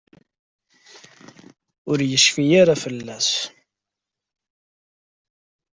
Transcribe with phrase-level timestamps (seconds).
[1.91, 3.29] Ur yecfi ara fell-as.